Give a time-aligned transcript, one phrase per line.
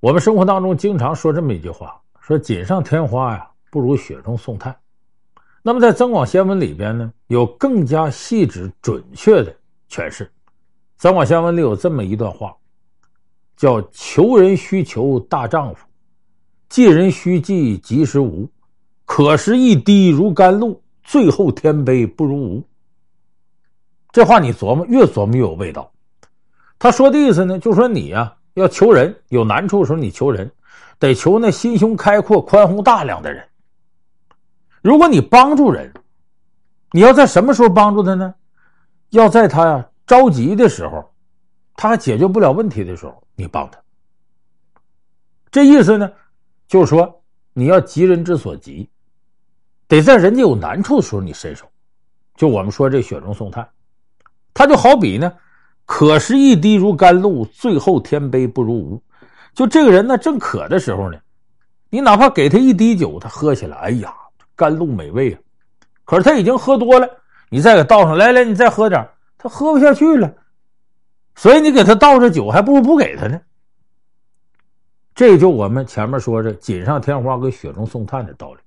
[0.00, 4.76] 我们生活当中经常说这么一句话：说锦上添花呀，不如雪中送炭。
[5.60, 9.52] 那么在《增广贤文》里边呢，有更加细致准确的
[9.90, 10.24] 诠释。
[10.98, 12.56] 《增广贤文》里有这么一段话，
[13.56, 15.84] 叫“求人须求大丈夫，
[16.68, 18.48] 济人须济及时无，
[19.04, 22.62] 可食一滴如甘露，最后天杯不如无。”
[24.12, 25.90] 这话你琢磨，越琢磨越有味道。
[26.78, 30.50] 他说的意思呢，就说你呀、要求人有难处的时候，你求人
[30.98, 33.46] 得求那心胸开阔、宽宏大量的人。
[34.82, 35.92] 如果你帮助人，
[36.90, 38.34] 你要在什么时候帮助他呢？
[39.10, 41.08] 要在他着急的时候，
[41.76, 43.78] 他还解决不了问题的时候，你帮他。
[45.50, 46.10] 这意思呢，
[46.66, 47.22] 就是说
[47.52, 48.90] 你要急人之所急，
[49.86, 51.64] 得在人家有难处的时候你伸手。
[52.34, 53.68] 就我们说这雪中送炭，
[54.52, 55.32] 他就好比呢。
[55.88, 59.02] 可是一滴如甘露，最后天杯不如无。
[59.54, 61.18] 就这个人呢，正渴的时候呢，
[61.88, 64.14] 你哪怕给他一滴酒，他喝起来，哎呀，
[64.54, 65.40] 甘露美味啊。
[66.04, 67.08] 可是他已经喝多了，
[67.48, 69.08] 你再给倒上来，来，你再喝点，
[69.38, 70.30] 他喝不下去了。
[71.34, 73.40] 所以你给他倒这酒，还不如不给他呢。
[75.14, 78.60] 这就我们前面说的锦上添花跟雪中送炭的道理。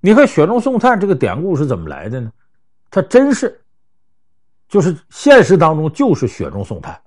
[0.00, 2.32] 你看雪中送炭这个典故是怎么来的呢？
[2.90, 3.60] 他真是。
[4.74, 7.00] 就是现实当中就是雪中送炭，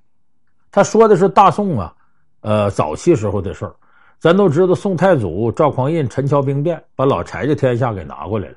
[0.72, 1.94] 他说的是大宋啊，
[2.40, 3.76] 呃，早期时候的事儿。
[4.20, 8.56] 咱都知道宋太祖赵匡胤陈桥兵变，把老柴家天下给拿过来了。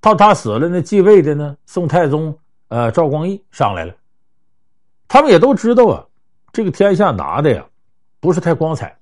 [0.00, 2.34] 到他死了，那继位的呢，宋太宗
[2.68, 3.92] 呃赵光义上来了。
[5.06, 6.02] 他们也都知道啊，
[6.50, 7.62] 这个天下拿的呀，
[8.20, 8.96] 不是太光彩。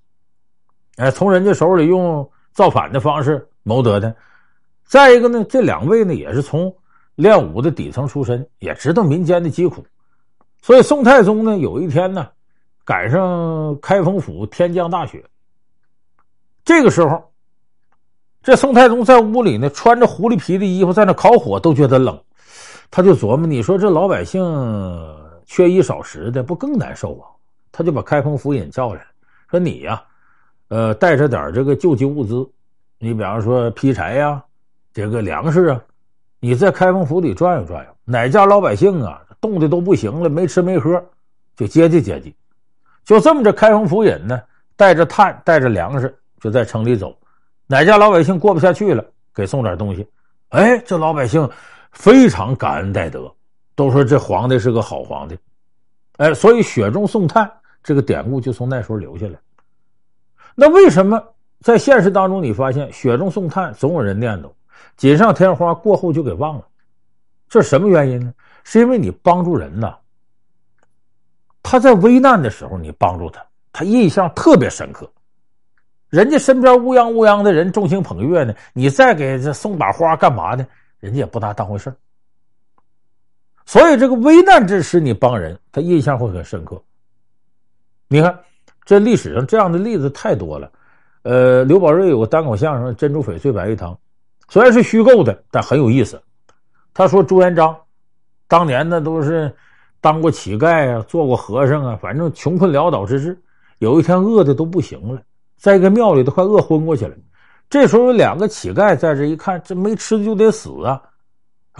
[0.96, 4.12] 哎，从人家手里用造反的方式谋得的。
[4.84, 6.74] 再一个呢，这两位呢也是从。
[7.16, 9.84] 练武的底层出身，也知道民间的疾苦，
[10.62, 12.28] 所以宋太宗呢，有一天呢，
[12.84, 15.24] 赶上开封府天降大雪。
[16.62, 17.32] 这个时候，
[18.42, 22.20] 这宋太宗在屋里呢，穿着狐狸皮的衣服，在那烤火，都觉得冷。
[22.90, 24.44] 他就琢磨：你说这老百姓
[25.46, 27.24] 缺衣少食的，不更难受啊？
[27.72, 29.04] 他就把开封府尹叫来，
[29.50, 30.02] 说：“你呀，
[30.68, 32.46] 呃，带着点这个救济物资，
[32.98, 34.44] 你比方说劈柴呀，
[34.92, 35.82] 这个粮食啊。”
[36.46, 41.04] 你在开封府里转悠转悠，哪家老百姓啊冻的都不行了，没吃没喝，
[41.56, 42.32] 就接济接济。
[43.04, 44.40] 就这么着，开封府尹呢
[44.76, 47.18] 带着炭带着粮食就在城里走，
[47.66, 49.04] 哪家老百姓过不下去了，
[49.34, 50.08] 给送点东西。
[50.50, 51.50] 哎，这老百姓
[51.90, 53.28] 非常感恩戴德，
[53.74, 55.36] 都说这皇帝是个好皇帝。
[56.18, 57.50] 哎，所以雪中送炭
[57.82, 59.36] 这个典故就从那时候留下来。
[60.54, 61.20] 那为什么
[61.62, 64.48] 在现实当中你发现雪中送炭总有人念叨？
[64.96, 66.66] 锦上添花过后就给忘了，
[67.48, 68.32] 这是什么原因呢？
[68.64, 69.96] 是因为你帮助人呐，
[71.62, 75.08] 他在危难的时候你帮助他，他印象特别深刻。
[76.08, 80.66] 人家身边乌泱乌泱的人众星捧月呢，你再给这送把花干嘛呢？
[80.98, 81.94] 人家也不大当回事。
[83.66, 86.80] 所以这个危难之时你帮人，他印象会很深刻。
[88.08, 88.38] 你看，
[88.84, 90.70] 这历史上这样的例子太多了。
[91.22, 93.92] 呃，刘宝瑞有个单口相声《珍珠翡翠白玉汤》。
[94.48, 96.20] 虽然是虚构的，但很有意思。
[96.94, 97.76] 他说朱元璋
[98.48, 99.54] 当年呢都是
[100.00, 103.38] 当过乞丐啊，做过和尚啊，反正穷困潦倒之至。
[103.78, 105.20] 有一天饿的都不行了，
[105.58, 107.14] 在一个庙里都快饿昏过去了。
[107.68, 111.02] 这时候有两个乞丐在这一看，这没吃的就得死啊，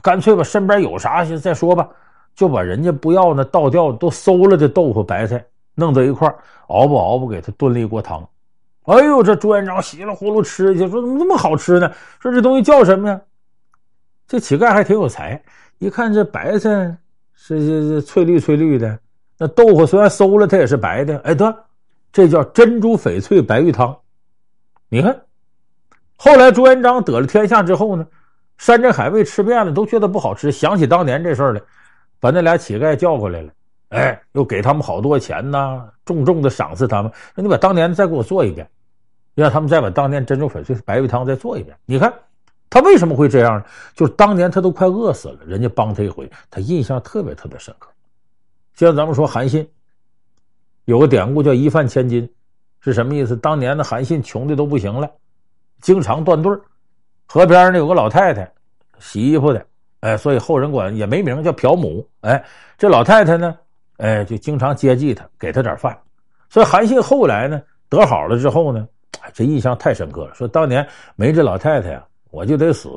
[0.03, 1.88] 干脆把身边有啥先再说吧，
[2.34, 5.43] 就把人家不要那倒掉都馊了的豆腐白菜
[5.75, 6.28] 弄到一块
[6.66, 8.28] 熬吧熬吧，给他炖了一锅汤。
[8.87, 11.93] 哎呦，这朱元璋稀里糊涂吃去，说怎么这么好吃呢？
[12.21, 13.21] 说这东西叫什么呀？
[14.29, 15.41] 这乞丐还挺有才，
[15.79, 16.97] 一看这白菜
[17.35, 18.99] 是是是翠绿翠绿的，
[19.39, 21.19] 那豆腐虽然馊了，它也是白的。
[21.19, 21.55] 哎，得，
[22.13, 23.97] 这叫珍珠翡翠白玉汤。
[24.89, 25.21] 你看，
[26.17, 28.07] 后来朱元璋得了天下之后呢，
[28.57, 31.61] 山珍海味吃遍了，都觉得不好吃，想起当年这事儿来，
[32.21, 33.51] 把那俩乞丐叫过来了。
[33.89, 37.11] 哎，又给他们好多钱呐，重重的赏赐他们。
[37.35, 38.69] 那你把当年再给我做一遍。
[39.43, 41.77] 让他们再把当年珍珠翡翠白玉汤再做一遍。
[41.85, 42.12] 你看
[42.71, 43.65] 他为什么会这样呢？
[43.94, 47.91] 就是当年他都快饿死了，人家帮他一回，他印象特别特别深刻。
[48.75, 49.69] 像咱们说韩信，
[50.87, 52.29] 有个典故叫一饭千金，
[52.81, 53.37] 是什么意思？
[53.37, 55.09] 当年的韩信穷的都不行了，
[55.82, 56.59] 经常断顿。
[57.27, 58.50] 河边呢有个老太太
[58.99, 59.67] 洗衣服的，
[60.00, 62.09] 哎，所以后人管也没名叫朴母。
[62.23, 62.43] 哎，
[62.79, 63.55] 这老太太呢，
[63.99, 65.97] 哎，就经常接济他，给他点饭。
[66.49, 68.89] 所以韩信后来呢得好了之后呢。
[69.37, 70.35] 这印象太深刻了。
[70.35, 72.88] 说当年没这老太太呀，我就得死。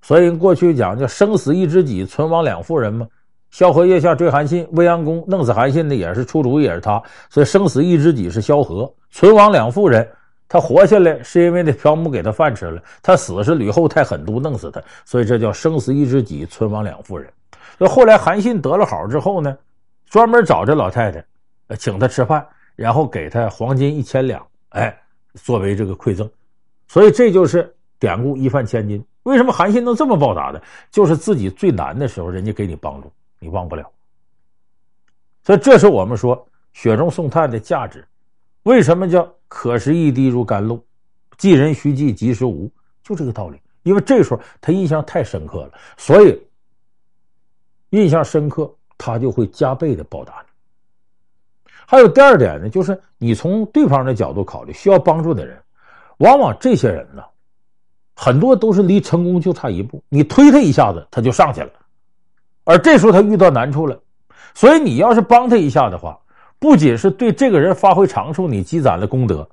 [0.00, 3.06] 所以过去讲叫生死一知己，存亡两妇人嘛。
[3.50, 7.00] 萧何月下追韩信，未央宫弄死韩信的也是出主意，也是他。
[7.28, 10.08] 所以生死一知己是萧何，存亡两妇人。
[10.48, 17.30] 他活下来是因为那嫖母给他饭吃了，他死是吕后太狠毒弄死他，所以这叫生死一知己，存亡两妇人。
[17.76, 19.56] 那后来韩信得了好之后呢，
[20.08, 21.22] 专门找这老太太，
[21.76, 22.46] 请他吃饭，
[22.76, 24.94] 然后给他黄金一千两，哎，
[25.34, 26.30] 作为这个馈赠。
[26.88, 29.04] 所以这就是典故一饭千金。
[29.22, 30.60] 为什么韩信能这么报答呢？
[30.90, 33.88] 就是自己最难的时候，人家给你帮助，你忘不了。
[35.44, 38.06] 所以这是我们说雪中送炭的价值。
[38.64, 40.84] 为什么叫可是一滴如甘露，
[41.38, 42.70] 寄人须济及时无？
[43.02, 43.60] 就这个道理。
[43.84, 46.40] 因为这时候他印象太深刻了，所以
[47.90, 50.51] 印象深刻，他就会加倍的报答你。
[51.86, 55.60] 还有第二点呢，就是你从对方的角度考虑，需要帮助的人，
[56.18, 57.22] 往往这些人呢，
[58.14, 61.70] 很多都是离成功就差一步，你推他一下子，他就上去了。
[62.64, 64.00] 而这时候他遇到难处了，
[64.54, 66.18] 所以你要是帮他一下的话。
[66.58, 69.48] 不仅是对这个人发挥长处，你积攒了功德，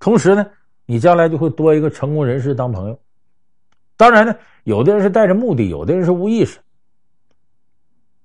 [0.00, 0.46] 同时呢，
[0.86, 2.98] 你将来就会多一个成功人士当朋友。
[3.98, 4.34] 当然呢，
[4.64, 6.58] 有的人是带着目的，有的人是无意识。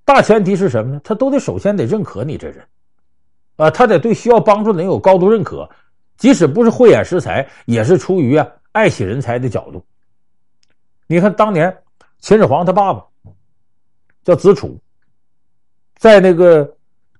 [0.06, 1.01] 大前提是什么呢？
[1.04, 2.65] 他都得首先得认可你这人，
[3.56, 5.69] 啊，他得对需要帮助的人有高度认可，
[6.18, 9.83] 即使不是慧眼识才，也是出于啊爱惜人才的角度。
[11.07, 11.75] 你看当年
[12.19, 13.06] 秦始皇他爸爸
[14.24, 14.80] 叫子楚，
[15.98, 16.71] 在那个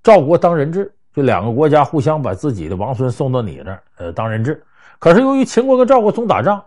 [0.02, 0.92] 赵国当人质。
[1.14, 4.64] 就两个国家互相把自己的王孙送到你那儿，呃，当人质。
[4.98, 6.64] 可是由于秦国跟赵国总打仗，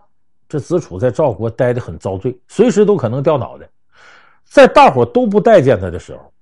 [0.48, 3.68] 这子楚在赵国待的很遭罪，随时都可能掉脑袋。
[4.44, 6.32] 在大伙都不待见他的时候，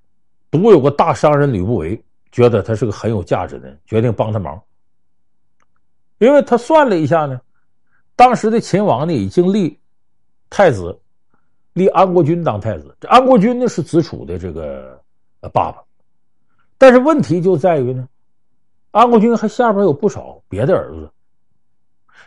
[0.50, 1.98] 独有个大商人吕不韦
[2.34, 4.60] 觉得他是个很有价值的人，决定帮他忙。
[6.18, 7.40] 因为他算了一下呢，
[8.16, 9.78] 当时的秦王呢已经立
[10.50, 10.98] 太子，
[11.74, 12.96] 立安国君当太子。
[12.98, 15.00] 这安国君呢是子楚的这个
[15.52, 15.80] 爸爸。
[16.76, 18.08] 但是问题就在于呢，
[18.90, 21.08] 安国君还下边有不少别的儿子。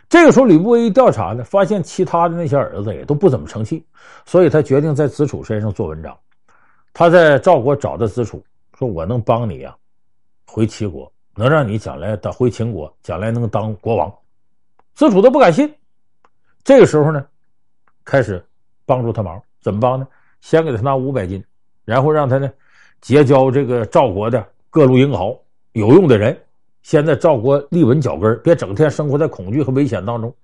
[0.08, 3.84] 这个时候，吕不韦一调查呢，发现其他的那些儿子也都不怎么成器，
[4.24, 6.16] 所以他决定在子楚身上做文章。
[6.94, 8.42] 他在赵国找到子楚，
[8.78, 9.76] 说：“我能帮你呀，
[10.50, 14.10] 回齐国，能让你将来当回秦国，将来能当国王。”
[14.96, 15.72] 子楚都不敢信。
[16.64, 17.24] 这个时候呢，
[18.02, 18.42] 开始
[18.86, 20.08] 帮助他忙，怎么帮呢？
[20.40, 21.44] 先给他拿五百金，
[21.84, 22.50] 然后让他呢。
[23.00, 25.32] 结交这个赵国的各路英豪
[25.70, 26.36] 有用的人，
[26.82, 30.34] 先在赵国立稳脚跟，别整天生活在恐惧和危险当中。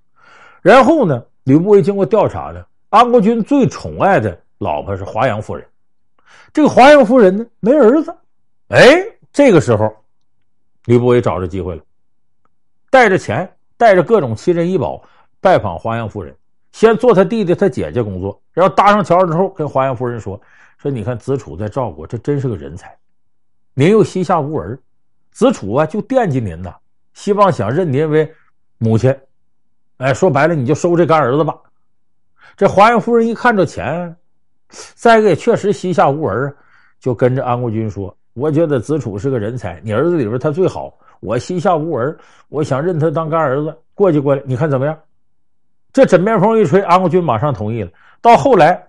[0.63, 5.67] 然后呢，吕不韦经过调查呢，安国君最宠爱的老婆是华阳夫人。
[6.53, 8.17] 这个华阳夫人呢，没儿子。
[8.69, 9.05] 哎，
[9.35, 9.95] 这个时候，
[10.85, 11.83] 吕不韦找着机会了，
[12.89, 15.03] 带着钱，带着各种奇珍异宝，
[15.41, 16.35] 拜访华阳夫人，
[16.71, 20.41] 先做他弟弟、他姐姐工作，然后搭上桥之后，跟华阳夫人说。
[20.79, 22.95] 说你看子楚在赵国，这真是个人才。
[23.73, 24.79] 您又膝下无儿，
[25.31, 26.75] 子楚啊就惦记您呐，
[27.15, 28.31] 希望想认您为
[28.77, 29.17] 母亲。
[29.97, 31.59] 哎，说白了，你就收这干儿子吧。
[32.55, 34.15] 这华阳夫人一看这钱，
[34.95, 36.55] 再一个也确实膝下无儿，
[37.01, 40.93] 就跟着安国君说：“我觉得子楚是个人才，你儿子里边他最好。
[41.21, 42.17] 我膝下无儿，
[42.49, 43.77] 我想认他当干儿子。
[43.95, 44.99] 过继过来，你看怎么样？”
[45.93, 47.91] 这枕边风一吹，安国君马上同意了。
[48.21, 48.81] 到后来。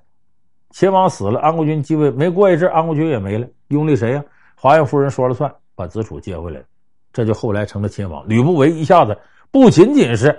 [0.72, 2.12] 秦王死了，安国君继位。
[2.12, 3.48] 没过一阵，安国君也没了。
[3.70, 4.22] 拥立谁呀？
[4.56, 6.66] 华阳夫人说了算，把子楚接回来了。
[7.14, 8.28] 这就后来成了秦王。
[8.28, 9.18] 吕不韦一下子
[9.52, 10.38] 不仅仅是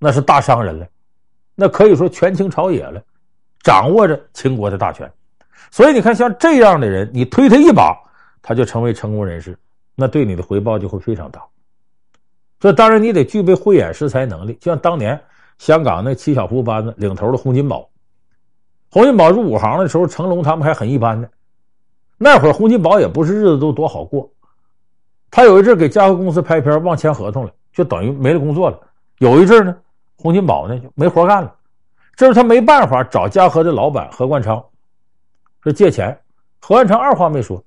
[0.00, 0.84] 那是大商人了，
[1.54, 3.00] 那可以说权倾朝野了，
[3.62, 5.08] 掌握着秦国的大权。
[5.70, 7.96] 所以你看，像这样的人，你推他一把，
[8.48, 9.58] 他就成为成功人士，
[9.96, 11.42] 那对你的回报就会非常大。
[12.60, 15.20] 这当然你得具备慧眼识才能力，就像当年
[15.58, 17.90] 香港那七小福班子领头的洪金宝。
[18.88, 21.26] 洪金宝入武行的时候，成龙他们还很一般呢。
[22.18, 24.30] 那会儿洪金宝也不是日子都多好过。
[25.28, 28.78] 他有一阵给嘉禾公司拍片，忘签合同了，就等于没了工作了。
[29.18, 29.76] 有一阵呢，
[30.14, 31.52] 洪金宝呢就没活干了。
[32.14, 34.64] 这是他没办法找嘉禾的老板何冠昌，
[35.64, 36.16] 说借钱。
[36.60, 37.62] 何冠昌二话没说，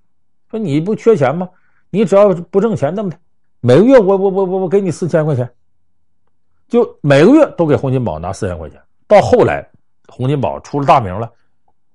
[0.50, 1.50] 说你不缺钱吗？
[1.90, 3.18] 你只要不挣钱，那么的，
[3.62, 5.50] 每个月我我我我我给你四千块钱，
[6.68, 8.82] 就每个月都给洪金宝拿四千块钱。
[9.08, 9.68] 到后来。
[10.12, 11.32] 洪金宝出了大名了，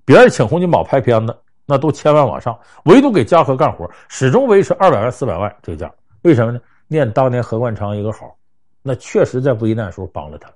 [0.05, 5.93] 别人请洪金宝拍片子，那都千万往上，唯独给嘉禾干活，始终维持二百万、四百万这个价。
[6.23, 6.61] 为什么呢？
[6.87, 8.37] 念当年何冠昌一个好，
[8.83, 10.49] 那确实在危难时候帮了他。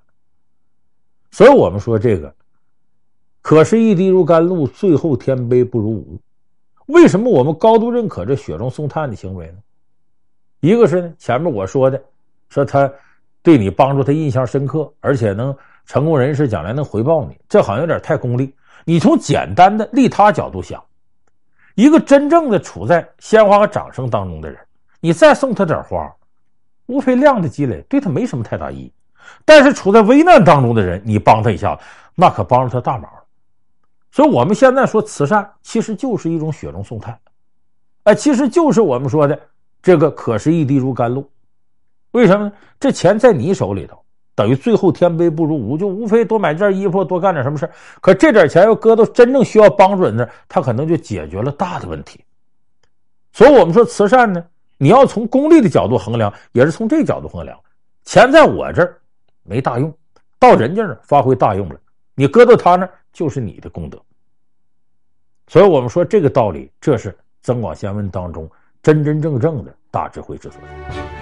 [1.31, 2.33] 所以我们说这个，
[3.41, 6.17] 可是一滴如甘露，最后天杯不如无。
[6.89, 9.57] 为什么我们高度认可这雪中送炭的行为呢？
[10.59, 12.01] 一个是呢，前面我说的，
[12.49, 12.91] 说他
[13.41, 15.55] 对你帮助他印象深刻，而且能。
[15.85, 18.53] 成功人士将来能回报你，这好像有点太功利。
[18.85, 20.79] 你从简单的利他角度想，
[21.73, 24.59] 一个真正的处在鲜花和掌声当中的人，
[24.99, 26.07] 你再送他点花，
[26.85, 28.93] 无非量的积累，对他没什么太大意义。
[29.45, 31.75] 但是处在危难当中的人，你帮他一下，
[32.13, 33.11] 那可帮了他大忙。
[34.11, 37.17] 所以我们现在说慈善，其实就是一种雪中送炭，
[38.03, 39.39] 哎，其实就是我们说的
[39.81, 41.29] 这个可是一滴如甘露。
[42.11, 42.51] 为什么呢？
[42.79, 43.97] 这钱在你手里头。
[44.35, 47.69] 等于最后天杯不如无，就无非多买件衣服，多干点什么事。
[47.99, 52.23] 可这点钱要搁到真正需要帮助人那，他可能就解决了大的问题。
[53.33, 54.41] 所以，我们说慈善呢，
[54.77, 57.59] 你要从功利的角度衡量，也是从这角度衡量。
[58.05, 58.97] 钱在我这儿
[59.43, 59.93] 没大用，
[60.39, 61.75] 到人家那儿发挥大用了，
[62.15, 64.01] 你搁到他那儿就是你的功德。
[65.47, 67.11] 所以我们说这个道理，这是
[67.41, 68.49] 《增广贤文》当中
[68.83, 71.18] 真真正正的大智慧之所在。